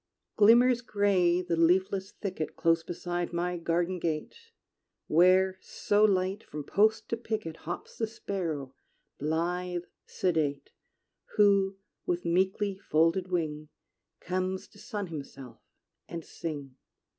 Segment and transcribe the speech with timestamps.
[0.35, 4.33] Glimmers gray the leafless thicket Close beside my garden gate,
[5.05, 8.73] Where, so light, from post to picket Hops the sparrow,
[9.19, 10.71] blithe, sedate;
[11.35, 11.77] Who,
[12.07, 13.69] with meekly folded wing,
[14.19, 15.59] Comes to sun himself
[16.09, 16.77] and sing.